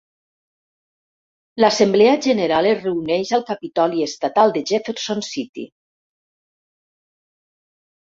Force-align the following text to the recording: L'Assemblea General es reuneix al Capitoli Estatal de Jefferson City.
L'Assemblea 1.63 2.15
General 2.29 2.71
es 2.71 2.81
reuneix 2.87 3.35
al 3.39 3.45
Capitoli 3.51 4.09
Estatal 4.09 4.57
de 4.59 4.67
Jefferson 4.73 5.25
City. 5.31 5.71